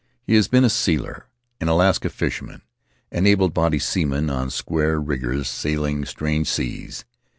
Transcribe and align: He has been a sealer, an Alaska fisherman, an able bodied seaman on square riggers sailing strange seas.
He 0.25 0.33
has 0.33 0.47
been 0.47 0.63
a 0.65 0.69
sealer, 0.71 1.27
an 1.59 1.67
Alaska 1.67 2.09
fisherman, 2.09 2.63
an 3.11 3.27
able 3.27 3.49
bodied 3.49 3.83
seaman 3.83 4.31
on 4.31 4.49
square 4.49 4.99
riggers 4.99 5.47
sailing 5.47 6.05
strange 6.05 6.49
seas. 6.49 7.05